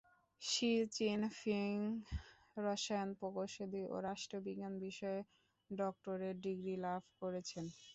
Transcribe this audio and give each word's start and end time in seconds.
She 0.41 0.69
Jinping 0.95 1.75
রসায়ন 2.57 3.09
প্রকৌশল 3.19 3.71
ও 3.87 4.05
রাষ্ট্রবিজ্ঞান 4.09 4.73
বিষয়ে 4.85 5.19
ডক্টরেট 5.69 6.35
ডিগ্রি 6.45 6.75
লাভ 6.85 7.01
করেছেন। 7.21 7.65